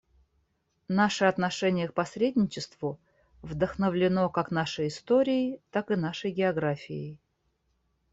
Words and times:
Наше 0.87 1.25
отношение 1.25 1.87
к 1.87 1.93
посредничеству 1.93 2.99
вдохновлено 3.43 4.31
как 4.31 4.49
нашей 4.49 4.87
историей, 4.87 5.61
так 5.69 5.91
и 5.91 5.95
нашей 5.95 6.31
географией. 6.31 7.19